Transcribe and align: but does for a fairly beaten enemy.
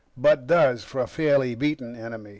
but 0.17 0.47
does 0.47 0.83
for 0.83 0.99
a 0.99 1.05
fairly 1.05 1.53
beaten 1.53 1.95
enemy. 1.95 2.29